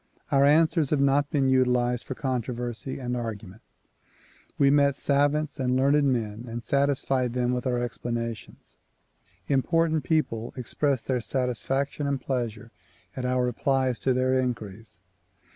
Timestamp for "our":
0.31-0.45, 7.67-7.77, 13.25-13.45